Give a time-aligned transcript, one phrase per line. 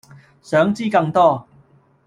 [0.41, 1.47] 想知更多